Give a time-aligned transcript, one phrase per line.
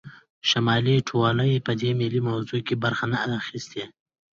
[0.49, 3.83] شمالي ټلوالې په دې ملي موضوع کې برخه نه ده اخیستې